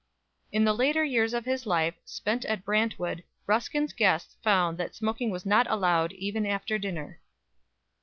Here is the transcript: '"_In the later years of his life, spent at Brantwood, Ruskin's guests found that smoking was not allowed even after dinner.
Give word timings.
'"_In 0.51 0.65
the 0.65 0.73
later 0.73 1.03
years 1.03 1.31
of 1.31 1.45
his 1.45 1.67
life, 1.67 1.93
spent 2.05 2.43
at 2.45 2.65
Brantwood, 2.65 3.23
Ruskin's 3.45 3.93
guests 3.93 4.35
found 4.41 4.79
that 4.79 4.95
smoking 4.95 5.29
was 5.29 5.45
not 5.45 5.69
allowed 5.69 6.11
even 6.13 6.47
after 6.47 6.79
dinner. 6.79 7.21